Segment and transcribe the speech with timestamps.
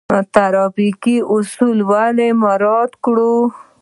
[0.33, 3.35] ټرافیکي اصول ولې مراعات کړو؟